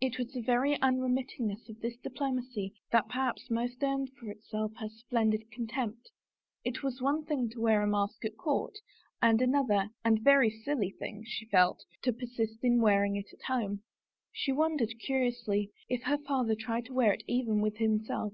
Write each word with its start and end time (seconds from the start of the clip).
It 0.00 0.16
was 0.16 0.32
the 0.32 0.40
very 0.40 0.80
unremitting 0.80 1.48
ness 1.48 1.68
of 1.68 1.78
this 1.82 1.98
diplomacy 1.98 2.72
that 2.90 3.06
perhaps 3.06 3.50
most 3.50 3.82
earned 3.82 4.08
for 4.18 4.30
itself 4.30 4.72
her 4.78 4.88
splendid 4.88 5.50
contempt; 5.50 6.10
it 6.64 6.82
was 6.82 7.02
one 7.02 7.26
thing 7.26 7.50
to 7.50 7.60
wear 7.60 7.82
a 7.82 7.86
mask 7.86 8.24
at 8.24 8.38
court, 8.38 8.78
and 9.20 9.42
another, 9.42 9.90
and 10.02 10.22
very 10.22 10.48
silly 10.48 10.92
thing, 10.98 11.22
she 11.26 11.44
felt, 11.44 11.84
to 12.00 12.14
persist 12.14 12.64
in 12.64 12.80
wearing 12.80 13.16
it 13.16 13.30
at 13.34 13.42
home. 13.42 13.82
She 14.32 14.52
wondered, 14.52 14.98
curiously, 15.00 15.70
if 15.86 16.04
her 16.04 16.16
father 16.16 16.54
tried 16.54 16.86
to 16.86 16.94
wear 16.94 17.12
it 17.12 17.22
even 17.28 17.60
with 17.60 17.76
him 17.76 17.98
self. 17.98 18.32